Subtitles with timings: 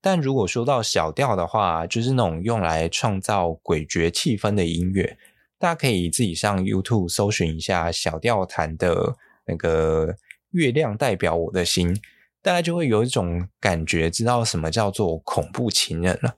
[0.00, 5.18] 但如果说到小调的话，就是那种用来创造诡谲气氛的音乐，
[5.58, 9.16] 大家可以自己上 YouTube 搜寻一下小调弹的
[9.46, 10.16] 那个
[10.50, 12.00] 月亮代表我的心，
[12.40, 16.36] 大家就会有一种感觉，知道什么叫做恐怖情人了。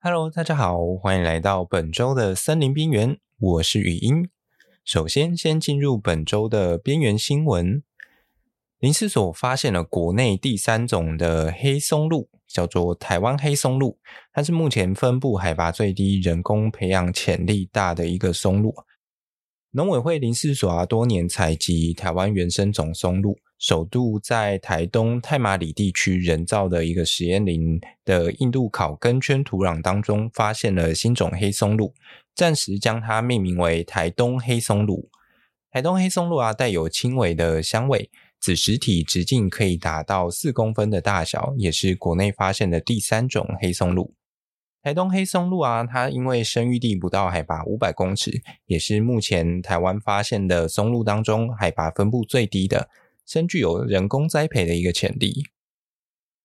[0.00, 4.28] Hello，大家好，欢迎来到本周的森林边缘，我是语音。
[4.84, 7.82] 首先，先进入本周的边缘新闻。
[8.78, 13.98] 林试所发现了国内第三种的黑松露，叫做台湾黑松露。
[14.34, 18.74] 它是目前分布海拔最低、人工培养潜力大的一个松露。
[19.70, 31.94] 农委会林试所啊，多年采集台湾原生种松露，首度在台东太麻里地区人造的一个实验林的印度考根圈土壤当中，发现了新种黑松露，
[32.34, 35.08] 暂时将它命名为台东黑松露。
[35.70, 38.10] 台东黑松露啊，带有轻微的香味。
[38.46, 44.14] 子实体直径可以达到四公分的大小，也是国内发现的第三种黑松露。
[44.84, 52.88] 台东黑松露啊，它因为生育地不到海拔五百公尺，也是目前台湾发现的松露当中海拔分布最低的，
[53.26, 55.42] 深具有人工栽培的一个潜力。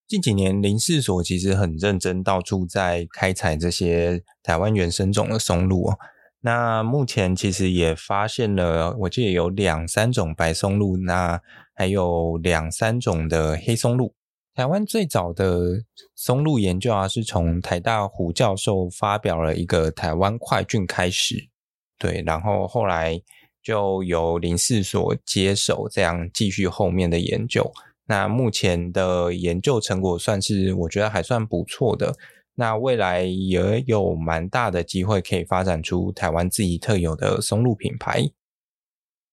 [0.08, 6.00] 近几年，林试所其实很认真，到处在开采这些台湾原生种的松露哦。
[6.44, 11.40] 那目前其实也发现了，我记得有两三种白松露，那
[11.82, 14.14] 还有两三种的黑松露。
[14.54, 15.84] 台湾最早的
[16.16, 21.50] 松露研究啊，是从台大胡教授发表了一个台湾快菌开始，
[21.98, 23.20] 对，然后后来
[23.64, 27.72] 就由林试所接手，这样继续后面的研究。
[28.06, 32.14] 那目前的研究成果算是我觉得还算不错的。
[32.54, 38.30] 那未来也有蛮大的机会可以发展出台湾自己特有的松露品牌。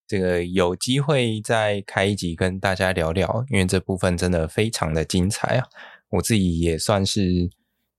[0.09, 5.67] 这个有机会再开一集跟大家聊聊，因为这部分真的非常的精彩啊！
[6.09, 7.51] 我自己也算是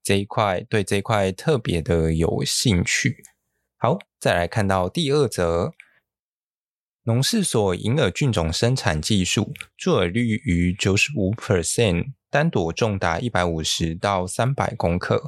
[0.02, 3.24] 这一块对这一块特别的有兴趣。
[3.78, 5.72] 好，再来看到第二则，
[7.03, 12.14] 农事所银耳菌种生产技术，出耳率于九十五 percent。
[12.31, 15.24] 单朵重达一百五十到三百公克，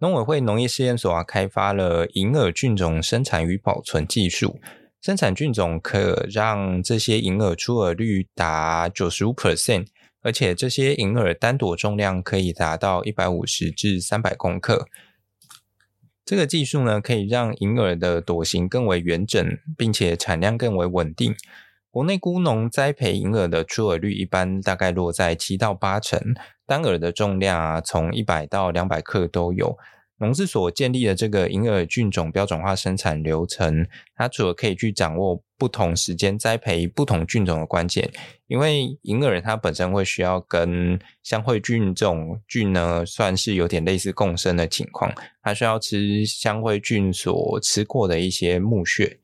[0.00, 4.60] 农委会农业试验所啊开发了银耳菌种生产与保存技术，
[5.06, 9.86] 生产菌种可让这些银耳出耳率达九十五 percent，
[10.20, 14.88] 而且这些银耳单朵重量可以达到一百五十至三百公克。
[16.24, 19.46] 这个技术呢，可以让银耳的朵形更为圆整，
[19.78, 21.36] 并且产量更为稳定。
[21.92, 26.20] 国内菇农栽培银耳的出耳率一般大概落在七到八成，
[26.66, 29.78] 单耳的重量啊，从一百到两百克都有。
[30.18, 38.10] 农事所建立的这个银耳菌种标准化生产流程，它除了可以去掌握不同时间栽培不同菌种的关键，
[38.46, 45.12] 因为银耳它本身会需要跟香灰菌这种菌呢，算是有点类似共生的情况，
[45.42, 49.18] 它需要吃香灰菌所吃过的一些木屑。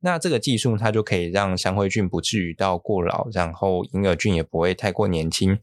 [0.00, 5.56] 那这个技术，它就可以让香灰菌不至于到过劳，然后银耳菌也不会太过年轻，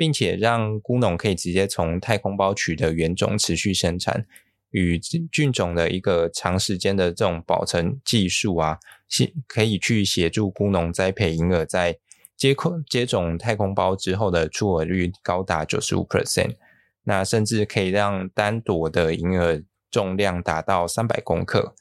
[0.00, 4.26] 并且让菇农可以直接从太空包取得原种持续生产，
[4.70, 8.78] 与菌种的一个长时间的这种保存技术啊，
[9.46, 11.98] 可以去协助菇农栽培银耳在
[12.34, 16.56] 接口接种太空包之后的出耳率高达九十五 percent，
[17.04, 21.74] 那甚至可以让单朵的银耳重量达到三百公克。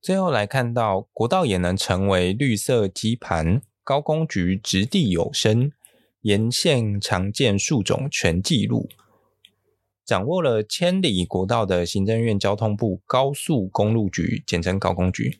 [0.00, 5.72] 最后来看到国道也能成为绿色基盘，高工局掷地有声，
[6.24, 8.88] 沿线常见树种全记录。
[10.06, 15.38] 掌握了千里国道的行政院交通部高速公路局，简称高工局，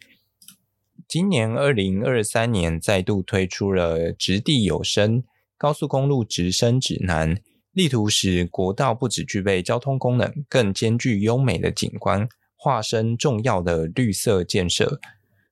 [1.09, 5.25] 今年二零二三年再度推出了直地有声
[5.57, 7.41] 高速公路直升指南，
[7.73, 12.29] 力图使国道不只具备交通功能，更兼具优美的景观。
[12.57, 15.01] 化身重要的绿色建设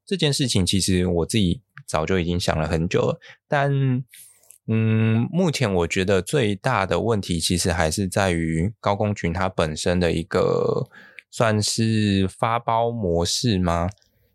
[0.04, 3.20] 这件事情，其实我自己早就已经想了很久了。
[3.46, 4.02] 但，
[4.68, 10.88] 嗯，目前我觉得最大的问题，其实还是在于高工群它本身的一个
[11.30, 13.88] 算是发包模式吗？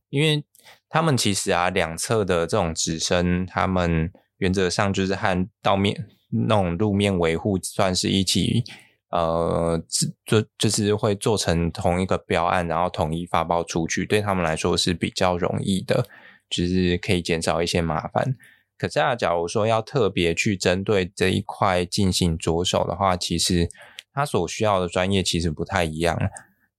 [0.10, 0.44] 因为
[0.90, 6.08] 他们其实啊，两侧的这种植生，他们原则上就是和道面
[6.48, 8.64] 那种路面维护算是一起。
[9.10, 9.82] 呃，
[10.26, 16.06] 就就是会做成同一个标案，然后统一发包出去，对他们来说是比较容易的，
[16.50, 18.36] 就是可以减少一些麻烦。
[18.78, 23.70] 可是啊，假如说要特别去针对这一块进行着手的话，其实
[24.14, 26.18] 他所需要的专业其实不太一样。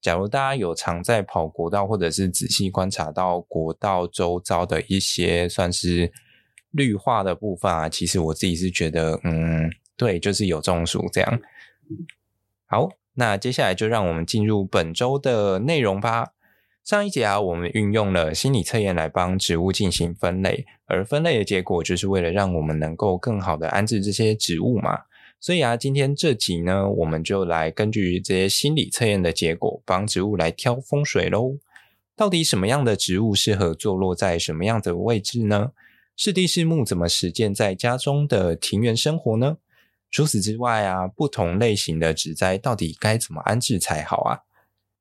[0.00, 6.12] 假如大家有常在跑国道，或者是仔细观察到国道周遭的一些算是
[6.70, 9.70] 绿化的部分啊，其实我自己是觉得，嗯。
[9.96, 11.40] 对，就是有中暑这样。
[12.66, 16.28] 好，那接下来就让我们进入本周的内容吧。
[16.88, 25.00] 上一节啊，我们运用了心理测验来帮植物进行分类，而分类的结果就是为了让我们能够更好的安置这些植物嘛。
[25.38, 31.58] 所以啊，今天这集呢，我们就来根据这些心理测验的结果，帮植物来挑风水喽。
[32.16, 35.72] 到底什么样的植物适合坐落在什么样的位置呢？
[36.16, 39.58] 是地是木怎么实践在家中的庭园生活呢？
[40.10, 44.40] 除此之外啊，不同类型的植栽到底该怎么安置才好啊？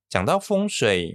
[0.10, 1.14] 讲到风水。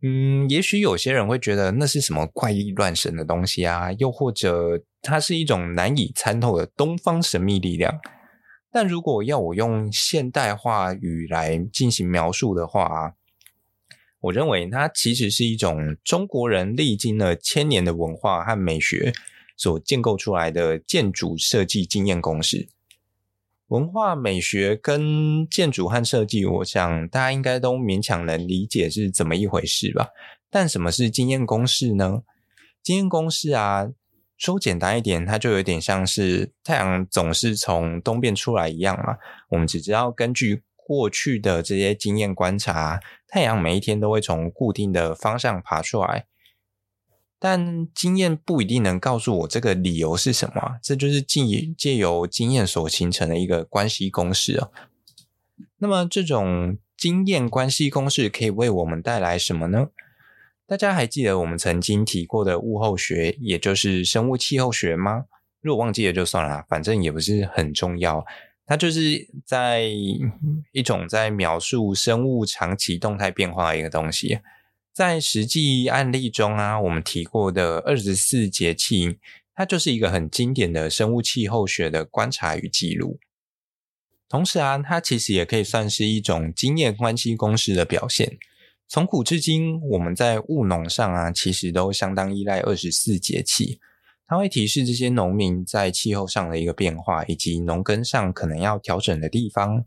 [0.00, 7.98] 嗯，也许有些人会觉得那是什么怪异乱神的东西啊，又或者它是一种难以参透的东方神秘力量。
[8.70, 13.14] 但如果要我用现代话语来进行描述的话，
[14.20, 19.12] 我认为它其实是一种中国人历经了千年的文化和美学
[19.56, 22.68] 所建构出来的建筑设计经验公式。
[23.68, 30.08] 文化美学跟建筑和设计，我想大家应该都勉强能理解是怎么一回事吧。
[30.50, 32.22] 但什么是经验公式呢？
[32.82, 33.86] 经验公式啊，
[34.38, 39.18] 说简单一点，它就有点像是太阳总是从东边出来一样嘛。
[39.50, 42.98] 我们只知道根据过去的这些经验观察，
[43.28, 46.24] 太阳每一天都会从固定的方向爬出来。
[47.38, 51.40] 但经验不一定能告诉我这个理由是什么，这就是借
[51.76, 54.68] 借由经验所形成的一个关系公式啊。
[55.78, 59.88] 那么这种经验关系公式可以为我们带来什么呢？
[60.66, 65.26] 大家还记得我们曾经提过的物候学，也就是生物气候学吗？
[65.60, 68.26] 如果忘记了就算了，反正也不是很重要。
[68.66, 69.82] 它就是在
[70.72, 74.40] 一种在描述生物长期动态变化的一个东西。
[74.98, 79.16] 在实际案例中啊，我们提过的二十四节气，
[79.54, 83.20] 它就是一个很经典的生物气候学的观察与记录。
[84.28, 88.38] 同时啊，它其实也可以算是一种经验关系公式的表现。
[88.88, 93.78] 从古至今，我们在务农上啊，其实都相当依赖二十四节气，
[94.26, 99.84] 它会提示这些农民在气候上的一个变化，以及农耕上可能要调整的地方。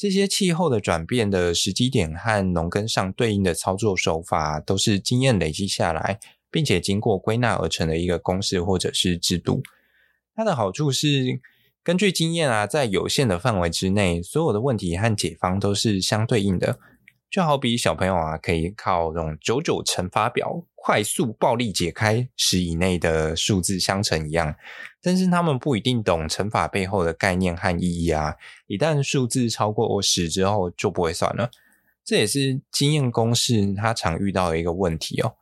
[0.00, 6.18] 这些气候的转变的时机点和农耕上对应的操作手法，都是经验累积下来，
[6.50, 9.62] 并且经过归纳而成的一个公式或者是制度。
[10.34, 11.42] 它的好处是，
[11.84, 16.78] 根据经验啊，在有限的范围之内，所有的问题和解方都是相对应的。
[17.30, 24.56] 就好比小朋友啊，可以靠这种九九乘法表快速暴力解开十以内的数字相乘一样，
[25.00, 28.34] 但是他们不一定懂乘法背后的概念和意义啊。
[28.66, 31.50] 一旦数字超过十之后，就不会算了。
[32.04, 35.36] 这也是经验公式它常遇到的一个问题哦。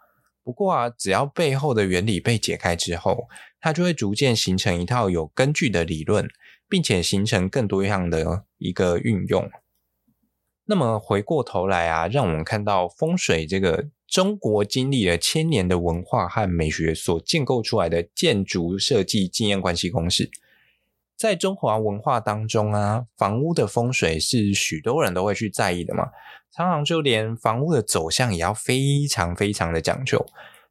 [0.45, 3.29] 不过啊，只要背后的原理被解开之后，
[3.61, 6.29] 它就会逐渐形成一套有根据的理论，
[6.69, 9.49] 并且形成更多样的一个运用。
[10.71, 20.31] 那么回过头来啊，让我们看到风水这个中国经历了千年的文化和美学所建构出来的建筑设计经验关系公式。
[21.17, 26.11] 在中华文化当中啊，房屋的风水是许多人都会去在意的嘛，
[26.53, 30.27] 常常就连房屋的走向也要非常非常的讲究，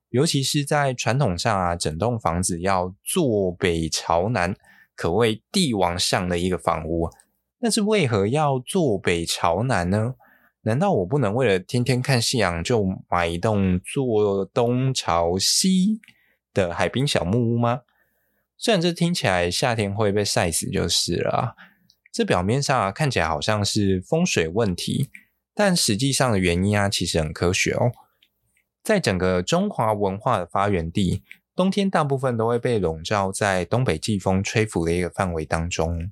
[0.10, 4.56] 尤其是在传统上啊，整栋房子要坐北朝南，
[4.96, 7.10] 可谓帝王上的一个房屋。
[7.59, 10.15] 但是为何要坐北朝南呢？
[10.62, 16.01] 难道我不能为了天天看夕阳就买一栋坐东朝西
[16.53, 17.82] 的海滨小木屋吗？
[18.58, 21.55] 虽然这听起来夏天会被晒死就是了啊，
[22.12, 25.10] 这表面上看起来好像是风水问题，
[25.53, 27.91] 但实际上的原因啊其实很科学哦。
[28.84, 31.24] 在整个中华文化的发源地，
[31.55, 36.12] 冬天大部分都会被笼罩在东北季风吹拂的一个范围当中。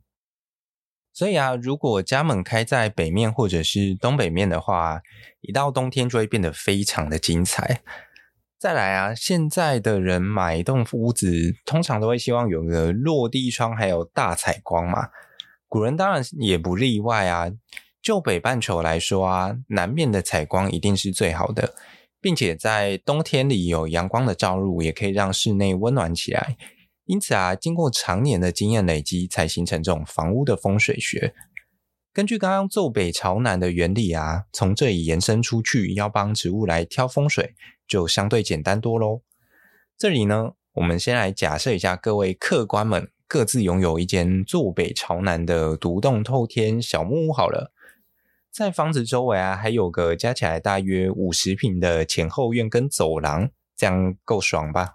[1.15, 5.01] 所以啊，如果家门开在北面或者是东北面的话，
[5.39, 7.81] 一到冬天就会变得非常的精彩。
[8.59, 15.07] 再来啊，现在的人买一栋屋子，通常都会希望有个落地窗，还有大采光嘛。
[15.69, 17.49] 古人当然也不例外啊。
[18.01, 21.73] 就北半球来说啊，南面的采光一定是最好的，
[22.19, 26.57] 并且在冬天里有阳光的照入，也可以让室内温暖起来。
[27.05, 31.33] 因此啊，经过常年的经验累积，才形成这种房屋的风水学。
[32.11, 37.53] 根据刚刚坐北朝南的原理啊，从这里延伸出去，要帮植物来挑风水，
[37.87, 39.21] 就相对简单多喽。
[39.97, 47.71] 这里呢，我们先来假设一下，各位客官们各自拥有一间坐北朝南的独栋透天小木屋好了。
[48.49, 54.93] 在房子周围啊，还有个加起来大约五十平的前后院跟走廊，这样够爽吧？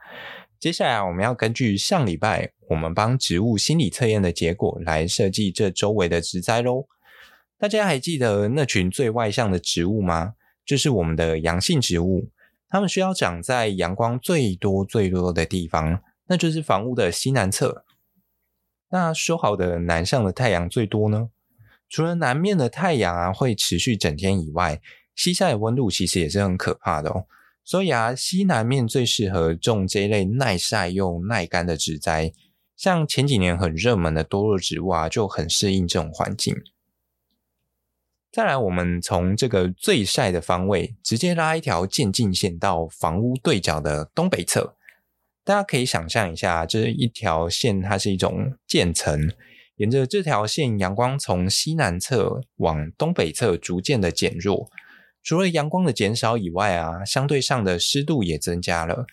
[0.60, 6.86] 接下来我们要根据上礼拜我们帮植物心理测验的结果来设计这周围的植栽喽。
[7.58, 10.34] 大家还记得那群最外向的植物吗？
[10.66, 12.28] 就是我们的阳性植物，
[12.68, 17.86] 它们需要长在阳光最多最多的地方，那就是房屋的西南侧。
[18.90, 21.30] 那说好的南向的太阳最多呢？
[21.88, 24.78] 除了南面的太阳啊会持续整天以外，
[25.16, 27.24] 西晒的温度其实也是很可怕的哦。
[27.64, 32.32] 所以啊，西南面最适合种这一类耐晒又耐干的植栽，
[32.76, 36.56] 像前几年很热门的多肉植物啊，就很适应这种环境。
[38.32, 44.76] 再来，我们从这个最晒的方位直接拉一条渐进线到房屋对角的东北侧。
[45.42, 49.32] 大家可以想象一下，这一条线它是一种渐层，
[49.76, 54.70] 沿着这条线，阳光从西南侧往东北侧逐渐的减弱。
[55.22, 59.06] 除了阳光的减少以外啊，相对上的湿度也增加了。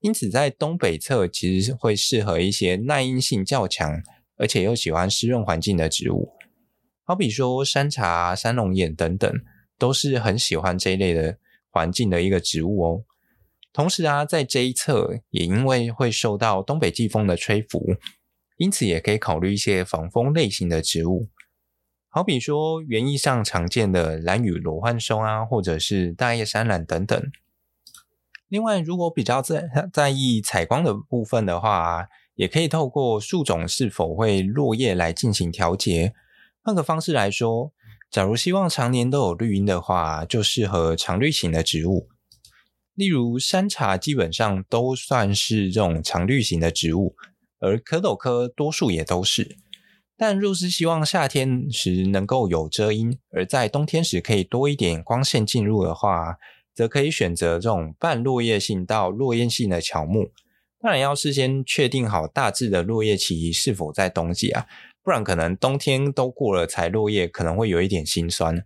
[0.00, 4.00] 因此，在东北侧其实会适合一些耐阴性较强，
[4.36, 6.32] 而且又喜欢湿润环境的植物。
[7.02, 9.32] 好比说山茶、山龙眼等等，
[9.76, 11.38] 都是很喜欢这一类的
[11.70, 13.04] 环境的一个植物哦。
[13.72, 17.96] 同时啊，在这一侧也因为会受到东北季风的吹拂，
[18.56, 21.28] 因此也可以考虑一些防风类型的植物。
[22.18, 27.30] 好比说园艺上常见的兰屿罗汉松啊，或者是大叶山兰等等。
[28.48, 36.12] 另外，如果比较在在意采光的部分的话，也可以透过树种是否会落叶来进行调节。
[36.60, 37.72] 换个方式来说，
[38.10, 42.08] 假如希望常年都有绿荫的话，就适合常绿型的植物。
[42.94, 47.14] 例如山茶基本上都算是这种常绿型的植物，
[47.60, 49.56] 而蝌蚪科多数也都是。
[50.18, 56.36] 但若是希望夏天时能够有遮阴，而在冬天时可以多一点光线进入的话，
[56.74, 60.32] 则可以选择这种半落叶性到落叶性的乔木。
[60.80, 64.66] 当然要事先确定好大致的落叶期是否在冬季啊。
[65.04, 68.64] 不然可能冬天都过了才落叶，可能会有一点心酸，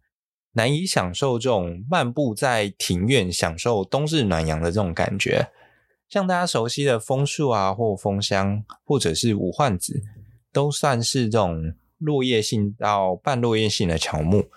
[0.54, 5.50] 难以享受这种漫步在庭院、享受冬日暖阳的这种感觉。
[6.08, 10.02] 像大家熟悉的枫树啊，或枫香，或者是五患子，
[10.52, 14.48] 都算是这种落叶性到半落叶性的乔木。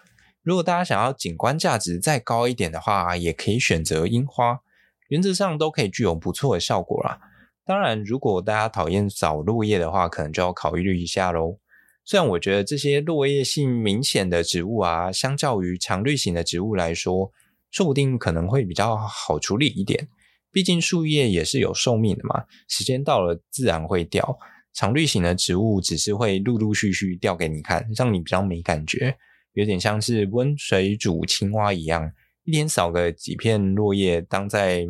[0.44, 4.60] 如果大家想要景观价值再高一点的话，也可以选择樱花，
[5.08, 7.20] 原则上都可以具有不错的效果啦。
[7.66, 11.58] 当然，如果大家讨厌扫落叶的话，可能就要考虑一下喽。
[12.04, 17.32] 虽然我觉得这些落叶性明显的植物啊，相较于常绿型的植物来说，
[17.72, 20.08] 说不定可能会比较好处理一点。
[20.52, 24.38] 毕竟树叶也是有寿命的嘛，时间到了自然会掉。
[24.76, 29.18] 常绿型的植物只是会陆陆续续掉给你看，让你比较没感觉，
[29.54, 32.12] 有点像是温水煮青蛙一样，
[32.44, 34.86] 一天扫个几片落叶，当在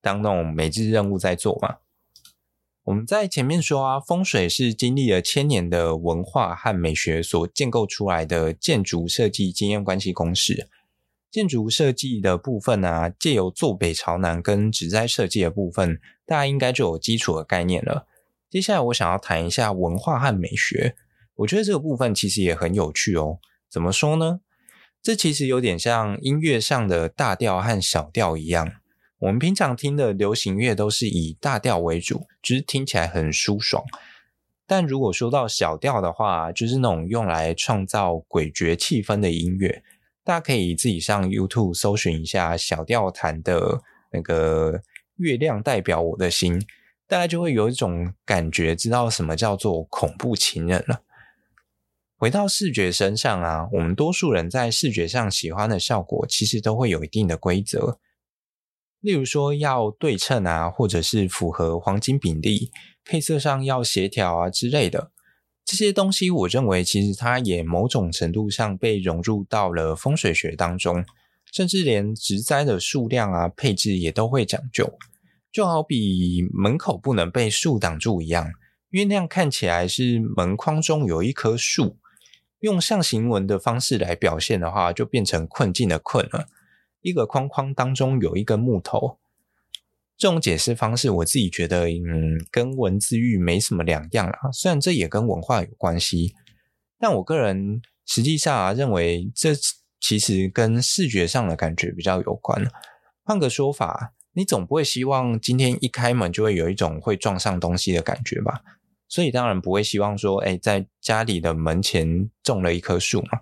[0.00, 1.76] 当那种每日任务在做嘛。
[2.84, 10.66] 我们在前面说啊，风水是经历了千年的文化和美学所建构出来的建筑设计经验关系公式。
[11.30, 18.08] 建筑设计的部分啊，借由坐北朝南跟植栽设计的部分，大家应该就有基础的概念了。
[18.50, 20.96] 接下来我想要谈一下文化和美学，
[21.36, 23.38] 我觉得这个部分其实也很有趣哦。
[23.70, 24.40] 怎么说呢？
[25.00, 28.72] 这其实有点像音乐上的大调和小调一样。
[29.20, 33.84] 我们平常听的流行乐都是以大调为主，就是听起来很舒爽。
[34.66, 39.82] 但如果说到小调的话，就是那种用来创造诡谲气氛的音乐。
[40.24, 43.80] 大家可以自己上 YouTube 搜寻一下小调弹的
[44.12, 44.72] 那个
[45.16, 46.60] 《月亮代表我的心》，
[47.10, 51.02] 大家就会有一种感觉，知道什么叫做恐怖情人了。
[52.16, 57.98] 回到视觉身上啊，我们多数人在视觉上喜欢的效果，其实都会有一定的规则。
[59.00, 62.70] 例如说要对称啊，或者是符合黄金比例，
[63.04, 65.10] 配色上要协调啊之类的
[65.64, 71.04] 这些东西，我认为其实它也某种程度上被融入到了风水学当中，
[71.52, 74.96] 甚至连植栽的数量啊、配置也都会讲究。
[75.52, 78.46] 就好比门口不能被树挡住一样，
[78.90, 81.98] 因为那样看起来是门框中有一棵树，
[82.60, 86.46] 用象形文的方式来表现的话，就变成困境的困了。
[87.00, 89.18] 一个框框当中有一根木头，
[90.18, 94.52] 这种解释方式，我自己觉得，嗯，跟文字狱没什么两样啊。
[94.52, 96.34] 虽然这也跟文化有关系，
[96.98, 99.52] 但我个人实际上啊，认为这
[99.98, 102.70] 其实跟视觉上的感觉比较有关。
[103.24, 108.62] 换个说法，你总不会希望今天一开门就会有一种会撞上东西的感觉吧？
[109.06, 113.38] 所以当然不会希望说，哎，在家里的门前种了一棵树嘛。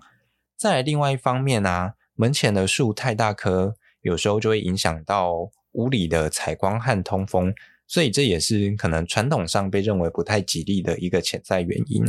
[0.57, 1.93] 再另外一方面啊。
[2.15, 7.53] 门前的树太大棵，有时候就会影响到屋里的采光和通风，
[7.87, 12.03] 所以这也是可能传统上被认为不太吉利的一个潜在原因。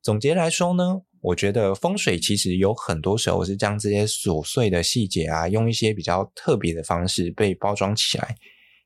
[0.00, 8.36] 总结来说呢，我觉得风水其实有很多时候是将这些琐碎的细节啊，用一些比较特别的方式被包装起来。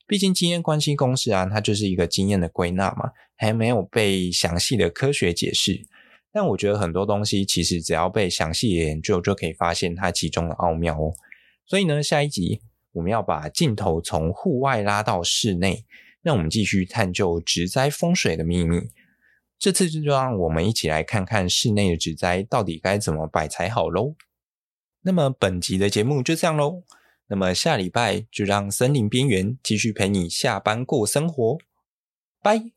[0.07, 5.87] 毕竟经验关系公式啊，它就是一个经验的归纳嘛，还没有被详细的科学解释。
[6.31, 11.15] 但我觉得很多东西其实只要被详细研究，就可以发现它其中的奥妙哦。
[11.67, 12.61] 所以呢，下一集
[12.93, 15.87] 我们要把镜头从户外拉到室内，
[16.23, 18.83] 让我们继续探究植栽风水的秘密。
[19.59, 24.15] 这次就让我们一起来看看室内的植栽到底该怎么摆才好喽。
[25.03, 26.83] 那么本集的节目就这样喽。
[27.29, 31.59] 那么下礼拜就让森林边缘继续陪你下班过生活，
[32.41, 32.76] 拜。